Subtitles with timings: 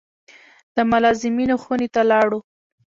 [0.75, 2.39] د ملازمینو خونې ته لاړو.